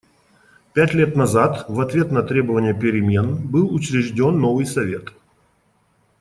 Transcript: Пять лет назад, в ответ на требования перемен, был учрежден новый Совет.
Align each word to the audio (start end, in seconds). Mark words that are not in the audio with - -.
Пять 0.73 0.95
лет 0.95 1.15
назад, 1.15 1.69
в 1.69 1.79
ответ 1.79 2.11
на 2.11 2.23
требования 2.23 2.73
перемен, 2.73 3.35
был 3.37 3.71
учрежден 3.71 4.39
новый 4.39 4.65
Совет. 4.65 5.13